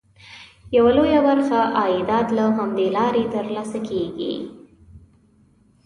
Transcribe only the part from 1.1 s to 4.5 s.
برخه عایدات له همدې لارې ترلاسه کېږي.